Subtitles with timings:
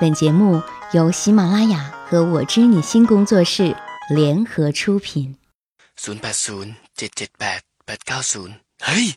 [0.00, 3.74] 本节目由喜马拉雅和我知你心工作室
[4.08, 5.34] 联合出品。
[6.00, 9.12] 0 8 0 7 7 8 8 9 0嘿，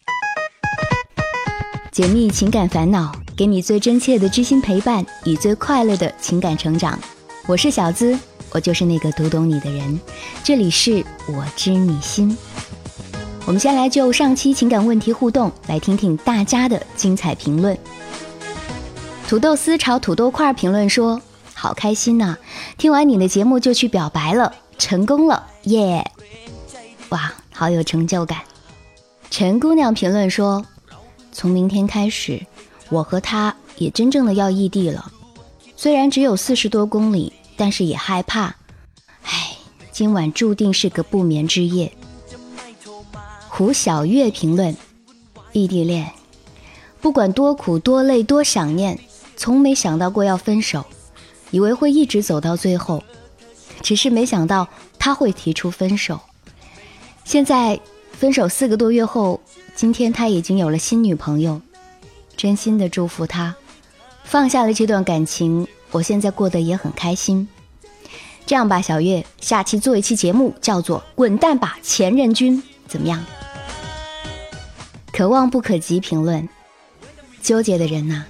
[1.92, 7.00] 解密情感烦恼，给你最真切的知心陪伴与最快乐的情感成长。
[7.46, 8.18] 我是小资，
[8.50, 10.00] 我就是那个读懂你的人。
[10.44, 12.36] 这里是我知你心。
[13.46, 17.77] 我们先来就上期情感问题互动来听听大家的精彩评论。
[19.32, 21.22] 土豆丝炒土豆块评论说
[21.55, 22.36] ：“好开心呐！
[22.78, 26.05] 听完你的节目就去表白了，成功了，耶！
[27.12, 28.40] 哇，好有成就感。”
[29.32, 30.66] 陈姑娘评论说
[31.32, 32.46] ：“从明天开始，
[32.90, 35.10] 我和他也真正的要异地了。
[35.77, 38.54] 虽然只有四十多公里，但是也害怕。
[39.24, 39.55] 唉，
[39.94, 41.90] 今晚注定是个不眠之夜。”
[43.48, 44.76] 胡小月评论
[45.54, 46.12] ：“异地恋，
[47.00, 49.00] 不管多苦多累多想念。”
[49.41, 50.86] 从没想到过要分手，
[51.49, 53.04] 以为会一直走到最后，
[53.82, 54.68] 只是没想到
[54.99, 56.20] 他会提出分手。
[57.24, 57.79] 现在
[58.12, 59.41] 分手四个多月后，
[59.76, 61.60] 今天他已经有了新女朋友，
[62.38, 63.55] 真心的祝福他，
[64.23, 67.47] 放下了这段感情，我现在过得也很开心。
[68.45, 73.25] 这样吧，小月，下期做一期节目，叫做《滚蛋吧前任君》，怎么样？
[75.11, 75.99] 可望不可及。
[75.99, 76.47] 评论：
[77.41, 78.23] 纠结的人呐。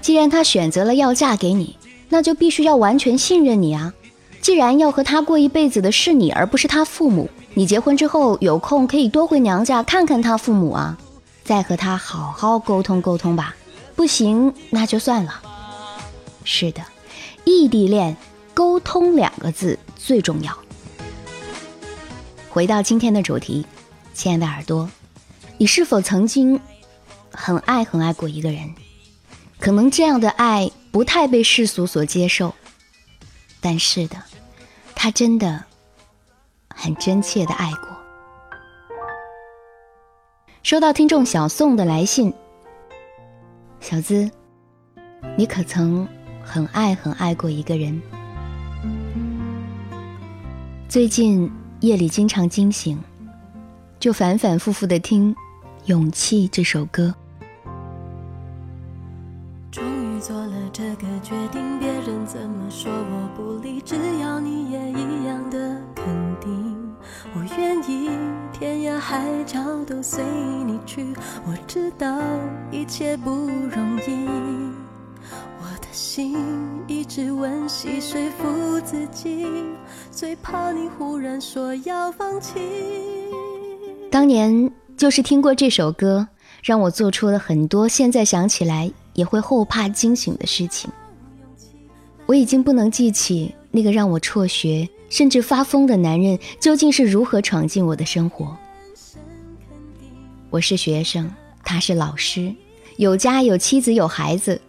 [0.00, 1.76] 既然他选择了要嫁给你，
[2.08, 3.92] 那就必须要完全信任你啊！
[4.40, 10.96] 既然要和他过一辈子的是你，而不是他父母，你结婚之后有空可以多回娘家看看他父母啊，
[11.44, 13.54] 再和他好好沟通沟通吧。
[13.94, 15.42] 不行，那就算了。
[16.42, 16.82] 是的，
[17.44, 18.16] 异地恋，
[18.54, 20.56] 沟通两个字最重要。
[22.48, 23.66] 回到今天的主题，
[24.14, 24.90] 亲爱的耳朵，
[25.58, 26.58] 你是否曾经
[27.30, 28.74] 很爱很爱过一个人？
[29.60, 32.54] 可能这样的爱不太被世俗所接受，
[33.60, 34.16] 但是的，
[34.94, 35.62] 他真的
[36.74, 37.88] 很真切的爱过。
[40.62, 42.32] 收到听众小宋的来信，
[43.80, 44.30] 小资，
[45.36, 46.08] 你可曾
[46.42, 48.00] 很爱很爱过一个人？
[50.88, 52.98] 最近夜里经常惊醒，
[53.98, 55.34] 就反反复复的听
[55.84, 57.14] 《勇气》这首歌。
[69.10, 70.22] 海角都随
[70.64, 71.04] 你去。
[71.44, 72.16] 我知道
[72.70, 74.28] 一切不容易，
[75.58, 76.38] 我的心
[76.86, 79.44] 一直温习说服自己，
[80.12, 82.60] 最怕你忽然说要放弃。
[84.12, 86.28] 当年就是听过这首歌，
[86.62, 88.88] 让我做出了很多现在想起来。
[89.14, 90.88] 也会后怕惊醒的事情。
[92.26, 98.56] 我已经不能记起那个让我辍学甚至发疯的男人究竟是如何闯进我的生活。
[100.50, 101.30] 我是学生，
[101.62, 102.52] 他是老师，
[102.96, 104.60] 有家有妻子有孩子，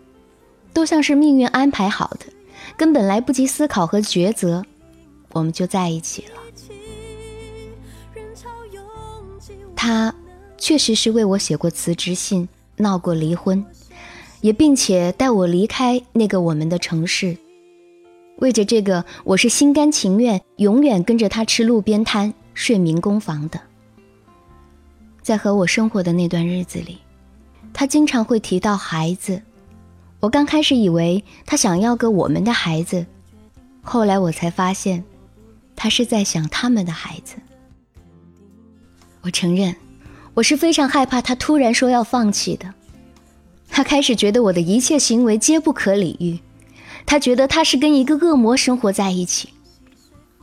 [0.72, 2.28] 都像是命运安排好的，
[2.78, 4.64] 根本来不及思考和抉择，
[5.31, 6.34] 我们就在一起了。
[9.75, 10.14] 他
[10.59, 13.66] 确实是为我写过辞职信，闹过离婚。
[14.42, 17.38] 也并且带我离开那个我们的城市，
[18.38, 23.62] 为着这个，我是心甘情愿，永远跟着他吃路边摊、睡民工房的。
[25.21, 26.99] 在和我生活的那段日子里，
[27.73, 29.41] 他经常会提到孩子。
[30.19, 33.05] 我刚开始以为他想要个我们的孩子，
[33.81, 35.03] 后来我才发现，
[35.75, 37.35] 他是在想他们的孩子。
[39.21, 39.75] 我承认，
[40.33, 42.73] 我是非常害怕他突然说要放弃的。
[43.69, 46.39] 他开始觉得我的一切行为皆不可理喻，
[47.05, 49.49] 他觉得他是跟一个恶魔生活在一起。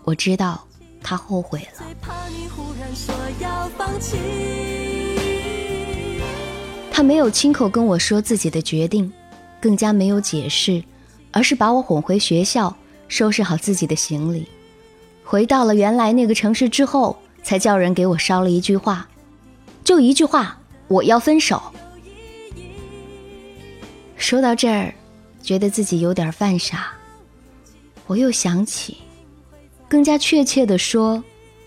[0.04, 0.66] 我知道
[1.02, 1.84] 他后悔了。
[6.98, 9.12] 他没有亲口跟我说自己的决定，
[9.60, 10.82] 更加没有解释，
[11.30, 12.76] 而是把我哄回学校，
[13.06, 14.48] 收拾好自己的行李，
[15.22, 19.08] 回到了原来那个城市之后，才叫人给我捎了一句话，
[19.84, 20.58] 就一句话：
[20.88, 21.62] 我要分手。
[24.16, 24.92] 说到这儿，
[25.40, 26.88] 觉得自己有点犯傻。
[28.08, 28.96] 我又想起，
[29.88, 31.22] 更加确切的说，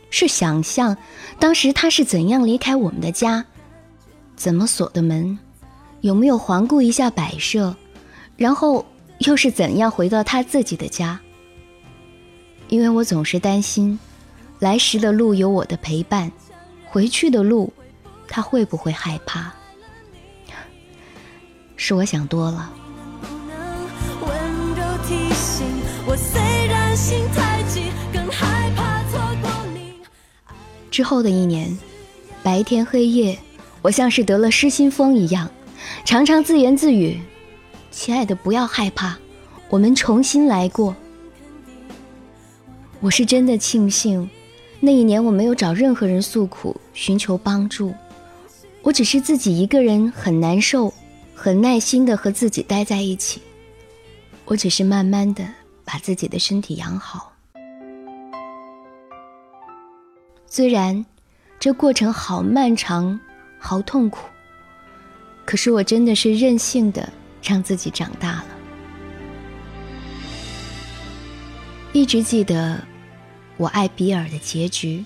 [0.09, 0.97] 是想象
[1.39, 3.45] 当时他是怎样离开我们的家，
[4.41, 5.37] 怎么锁的门，
[6.01, 7.75] 有没有环顾一下摆设，
[8.37, 8.83] 然后
[9.19, 11.19] 又是怎样回到他自己的家。
[12.67, 13.99] 因为我总是担心，
[14.57, 16.31] 来时的路有我的陪伴，
[16.87, 17.71] 回去的路，
[18.27, 19.53] 他会不会害怕？
[21.75, 22.73] 是我想多了。
[24.21, 24.29] 温
[24.75, 25.29] 柔体
[26.07, 29.93] 我虽然心太急，更害怕错过你。
[30.89, 31.77] 之后的一年，
[32.41, 33.37] 白天黑夜，
[33.81, 35.49] 我像是得了失心疯一样，
[36.05, 37.19] 常常自言自语
[37.89, 39.17] ：“亲爱的，不要害怕，
[39.69, 40.95] 我们重新来过。”
[43.01, 44.29] 我是真的庆幸，
[44.79, 47.91] 那一年我没有找任何人诉苦，寻求帮助，
[48.83, 50.93] 我只是自己一个人很难受，
[51.33, 53.41] 很耐心的和自己待在一起。
[54.45, 55.43] 我只是慢慢的
[55.83, 57.31] 把自己的身体养好，
[60.45, 61.03] 虽然
[61.59, 63.19] 这过程好漫长，
[63.63, 64.27] 好痛苦，
[65.45, 67.07] 可是我真的是任性的
[67.43, 68.45] 让自己长大了。
[71.93, 72.81] 一直记得
[73.57, 75.05] 我爱比尔的结局，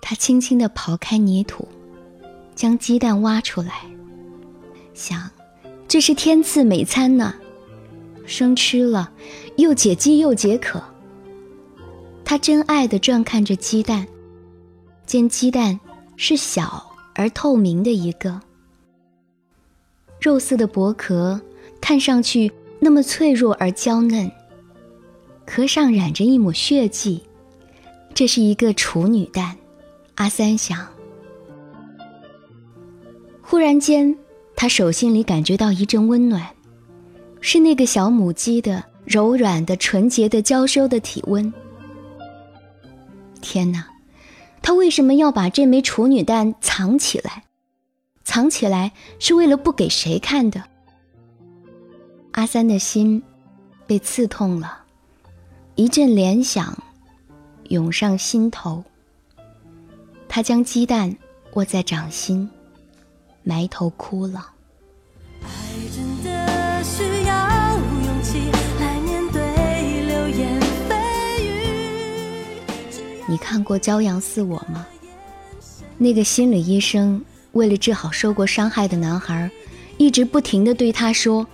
[0.00, 1.68] 他轻轻的刨开泥土，
[2.54, 3.82] 将鸡蛋挖出来。
[4.94, 5.28] 想，
[5.88, 7.34] 这是天赐美餐呢，
[8.26, 9.10] 生吃了，
[9.56, 10.82] 又解饥又解渴。
[12.24, 14.06] 他真爱的转看着鸡蛋，
[15.06, 15.78] 煎鸡蛋
[16.16, 18.40] 是小而透明的一个，
[20.20, 21.40] 肉色的薄壳
[21.80, 22.50] 看上去
[22.80, 24.30] 那么脆弱而娇嫩，
[25.46, 27.22] 壳上染着一抹血迹，
[28.12, 29.56] 这是一个处女蛋。
[30.16, 30.86] 阿三想，
[33.40, 34.16] 忽然间。
[34.58, 36.42] 他手心里感觉到一阵温暖，
[37.42, 41.52] 是那个小母鸡的柔软的、纯洁的、娇羞的体温。
[43.42, 43.86] 天哪，
[44.66, 47.44] 他为什么要把这枚处女蛋藏起来？
[48.24, 48.90] 藏起来
[49.20, 50.60] 是为了不给谁看的？
[52.32, 53.22] 阿三的心
[53.86, 54.82] 被刺痛了，
[55.76, 56.76] 一阵联想
[57.68, 58.82] 涌上心头。
[60.28, 61.16] 他将鸡蛋
[61.52, 62.50] 握在掌心。
[63.44, 64.50] 埋头哭了。
[65.44, 65.48] 爱
[65.94, 67.55] 真的需要
[73.26, 74.86] 你看过《骄阳似我》吗？
[75.98, 79.50] 那个心理医生为了治好受过伤害的男孩，
[79.96, 81.46] 一直不停的对他说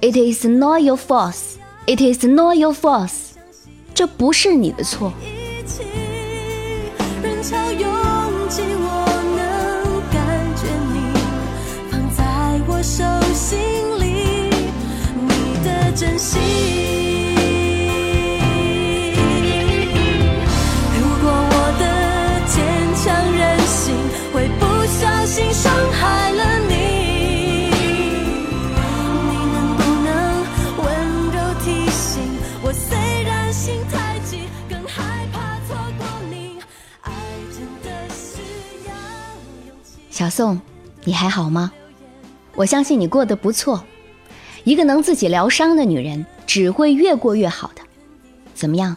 [0.00, 1.36] ：“It is not your fault.
[1.86, 3.12] It is not your fault.
[3.94, 5.12] 这不是你的错。”
[12.82, 13.04] 手
[13.34, 13.58] 心
[13.98, 14.48] 里，
[15.14, 16.89] 你的真心。
[40.30, 40.60] 宋，
[41.04, 41.72] 你还好吗？
[42.54, 43.84] 我相信你过得不错，
[44.64, 47.82] 一个能自己疗伤的女人只会越过越好的。
[48.54, 48.96] 怎么样？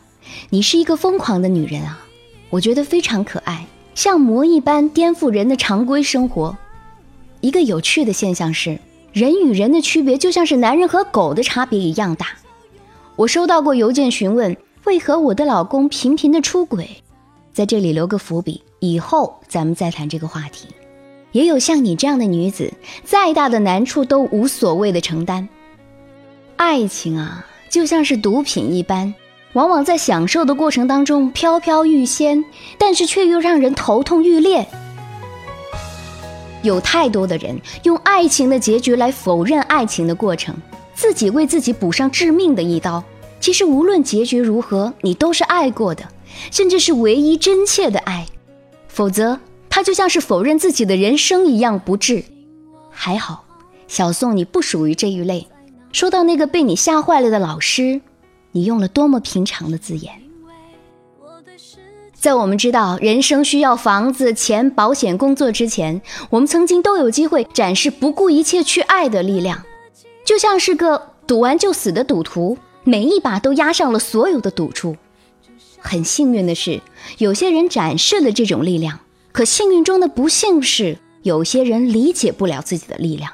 [0.49, 1.99] 你是一个疯狂的女人啊！
[2.49, 6.55] 我觉得非常可爱，像魔一般颠覆人的常规生活。
[7.41, 8.79] 一个有趣的现象是，
[9.11, 12.27] 人与人的区别就像是男人和狗的差别一样大。
[13.15, 14.55] 我收到过邮件询问
[14.85, 16.89] 为何我的老公频频的出轨，
[17.53, 20.67] 在这里留个伏笔，以后咱们再谈这个话题。
[21.33, 22.71] 也有像你这样的女子，
[23.03, 25.49] 再大的难处都无所谓的承担。
[26.55, 29.13] 爱情啊，就像是毒品一般，
[29.51, 32.45] 往往在享受的过程当中飘飘欲仙，
[32.77, 34.65] 但是却又让人头痛欲裂。
[36.61, 40.55] 有太多的人用爱情的结局来否认爱情的过程，
[40.95, 43.03] 自己为自己补上致命的一刀。
[43.41, 46.07] 其实无论结局如何，你都是爱过的，
[46.51, 48.25] 甚至是唯一真切的爱，
[48.87, 49.37] 否则。
[49.75, 52.23] 他就像是否认自己的人生一样不智。
[52.91, 53.43] 还好，
[53.87, 55.47] 小宋你不属于这一类。
[55.91, 57.99] 说到那个被你吓坏了的老师，
[58.51, 60.13] 你用了多么平常的字眼。
[62.13, 69.63] 在我们知道人生需要房子、钱、保险、工作之前，我们曾经都有机会展示不顾一切去爱的力量，
[70.23, 74.95] 就像是个赌完就死的赌徒，每一把都押上了所有的赌注。
[75.79, 76.79] 很幸运的是，
[77.17, 78.99] 有些人展示了这种力量。
[79.33, 83.31] 可幸运中的不幸是，有些人理解不了自己的力量，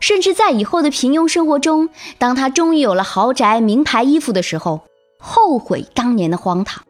[0.00, 1.88] 甚至在以后的平庸生活中，
[2.18, 4.80] 当他终于有了豪宅、名牌衣服的时候，
[5.20, 6.82] 后悔当年的荒唐。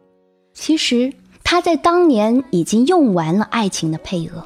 [0.54, 1.12] 其实
[1.44, 4.42] 他在当年已经用完了爱情的配额。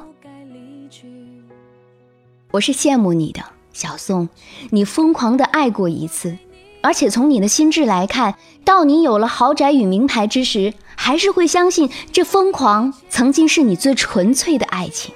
[2.51, 3.41] 我是羡慕你的
[3.73, 4.29] 小宋，
[4.71, 6.37] 你疯狂的爱过一次，
[6.81, 8.35] 而且从你的心智来看，
[8.65, 10.75] 到你有了豪宅与名牌之时。
[11.03, 15.15] 还是会相信这疯狂曾经是你最纯粹的爱情。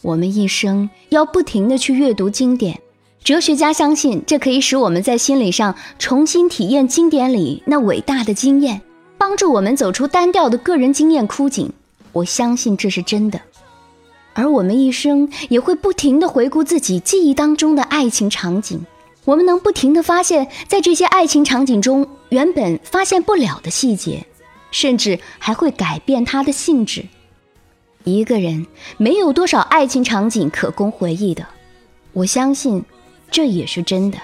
[0.00, 2.80] 我们一生要不停的去阅读经典，
[3.24, 8.80] 哲学家相信，这可以使我们在心理上重新体验经典里那伟大的经验，
[9.18, 11.72] 帮助我们走出单调的个人经验枯井。
[12.12, 13.40] 我相信这是真的。
[14.34, 18.86] 而我们一生也会不停的回顾自己记忆当中的爱情场景，
[19.26, 24.24] 我们能不停地发现，在这些爱情场景中原本发现不了的细节，
[24.70, 27.04] 甚至还会改变它的性质。
[28.04, 28.66] 一个人
[28.96, 31.44] 没有多少爱情场景可供回忆的，
[32.12, 32.82] 我相信
[33.30, 34.18] 这也是真的。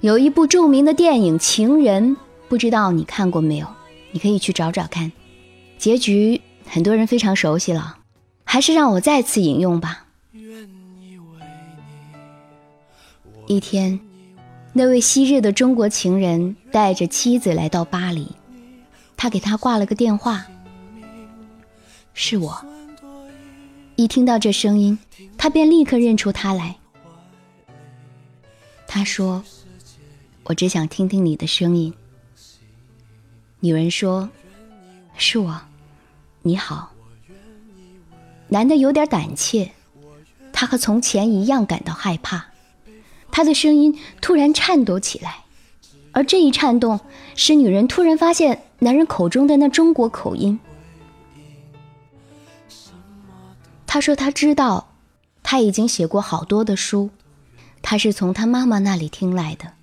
[0.00, 2.16] 有一部著名的电影《情人》，
[2.48, 3.66] 不知道你看过没有？
[4.12, 5.10] 你可以去找找看，
[5.76, 6.40] 结局。
[6.68, 7.98] 很多人非常熟悉了，
[8.44, 10.05] 还是让我再次引用吧。
[13.48, 13.98] 一天，
[14.72, 18.26] 那位昔日的中国情人带着妻子来到巴黎，
[19.16, 20.44] 他给他挂了个电话，
[22.12, 22.64] 是我。
[23.94, 24.98] 一听到这声音，
[25.38, 26.76] 他便立刻认出他来。
[28.88, 29.44] 他说
[30.44, 31.94] ：“我只想听听你的声音。”
[33.60, 34.28] 女人说
[35.16, 35.60] ：“是我。”
[36.42, 36.92] 你好，
[38.48, 39.70] 男的有点胆怯，
[40.52, 42.44] 他和从前一样感到害怕，
[43.36, 45.44] 他的声音突然颤抖起来，
[46.12, 46.98] 而这一颤动
[47.34, 50.58] 使女人突然发现男人口中的那中国口音。
[53.86, 54.88] 他说他知道，
[55.42, 57.10] 他已经写过好多的书，
[57.82, 59.74] 他是从他妈妈那里听来的，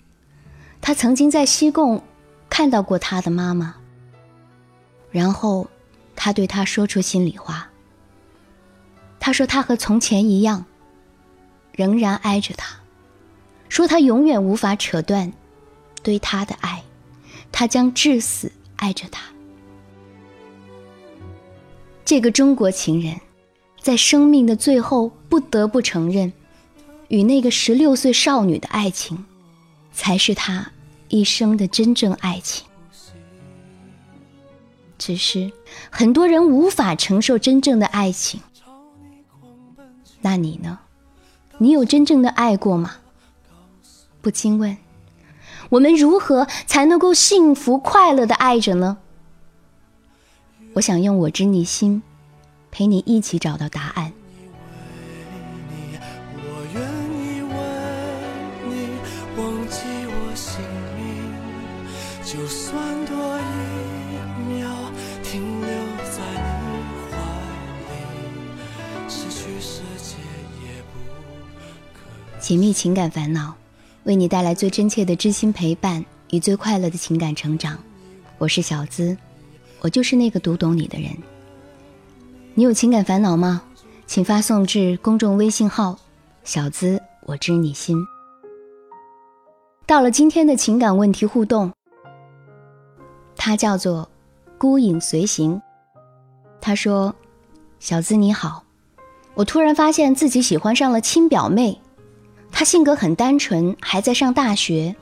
[0.81, 2.01] 他曾经在西贡
[2.49, 3.75] 看到过他的妈妈，
[5.11, 5.67] 然后。
[6.15, 7.69] 他对他说出心里话。
[9.19, 10.65] 他说他和从前一样，
[11.71, 12.77] 仍然爱着他，
[13.73, 15.33] 说他永远无法扯断
[16.03, 16.83] 对他的爱，
[17.51, 19.23] 他将至死爱着他。
[22.05, 23.19] 这个中国情人，
[23.81, 26.31] 在生命的最后不得不承认，
[27.07, 29.25] 与那个十六岁少女的爱情，
[29.91, 30.71] 才是他
[31.09, 32.67] 一生的真正爱情。
[34.99, 35.51] 只是
[35.89, 38.39] 很多人无法承受真正的爱情，
[40.21, 40.77] 那你呢？
[41.57, 42.97] 你有真正的爱过吗？
[44.23, 44.77] 不禁问，
[45.67, 48.99] 我们如何才能够幸福快乐的爱着呢？
[50.75, 52.01] 我想用我知你心，
[52.71, 54.13] 陪你一起找到答案。
[62.23, 64.69] 就算多一秒。
[65.21, 65.67] 停留
[66.11, 67.17] 在你怀
[67.79, 70.15] 里，失去世界
[70.63, 70.99] 也不
[72.39, 73.55] 解密情感烦恼，
[74.03, 77.77] 为你带来最真切的知心陪伴与最快乐的情感成长。
[78.37, 79.17] 我是小资，
[79.81, 81.11] 我就是那个读懂你的人。
[82.53, 83.63] 你有情感烦恼吗？
[84.05, 85.97] 请发送至公众微信号
[86.43, 87.97] “小资我知你心”。
[89.87, 91.71] 到了今天的情感问题互动，
[93.35, 94.09] 它叫做。
[94.55, 95.61] 孤影随行，
[96.61, 97.13] 他说
[97.81, 98.63] ：“小资你好，
[99.33, 101.81] 我突然发现自己喜欢上了亲表妹。
[102.53, 104.95] 他性格很单纯，还在上大学。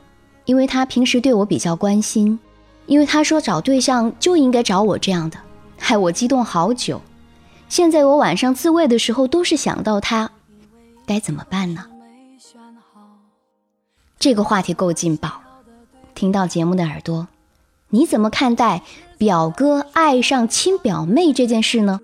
[0.45, 2.39] 因为他平时对我比较关心，
[2.87, 5.37] 因为他说找对象就应该找我这样的，
[5.77, 6.99] 害我激动好久。
[7.69, 10.31] 现在我晚上自慰的时候都是想到他，
[11.05, 11.85] 该怎么办呢？”
[14.17, 15.41] 这个话题够劲爆，
[16.15, 17.27] 听到节目的耳朵。
[17.89, 18.81] 你怎么看待
[19.17, 21.99] 表哥爱上亲表妹这件事呢？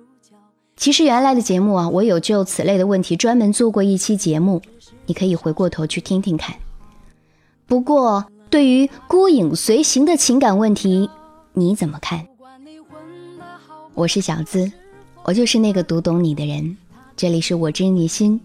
[0.75, 4.61] 其实原来的节目啊，我有就此类的问题专门做过一期节目，
[5.07, 6.55] 你可以回过头去听听看。
[7.65, 11.09] 不过对于孤影随行的情感问题，
[11.53, 12.27] 你怎么看？
[13.93, 14.71] 我是小资，
[15.23, 16.77] 我就是那个读懂你的人。
[17.15, 18.39] 这里是我知你心，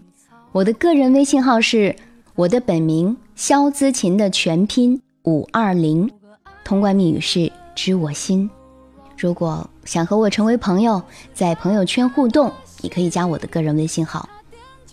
[0.51, 1.95] 我的个人微信号是
[2.33, 6.09] 我的本名肖姿琴的全拼五二零。
[6.63, 8.49] 通关密语是“知我心”。
[9.15, 11.01] 如果想和我成为朋友，
[11.33, 12.51] 在朋友圈互动，
[12.81, 14.27] 你可以加我的个人微信号。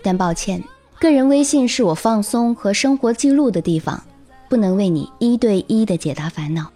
[0.03, 0.63] 但抱歉，
[1.01, 4.05] 个人微信是我放松和生活记录的地方，
[4.51, 6.71] 不能为你一对一的解答烦恼，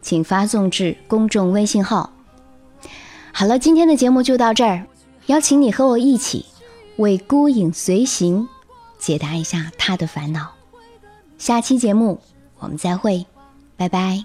[0.00, 2.10] 请发送至公众微信号。
[3.32, 4.86] 好了，今天的节目就到这儿，
[5.26, 6.46] 邀请你和我一起
[6.96, 8.48] 为孤影随行
[8.98, 10.52] 解答一下他的烦恼。
[11.36, 12.18] 下期节目
[12.58, 13.26] 我们再会，
[13.76, 14.24] 拜拜。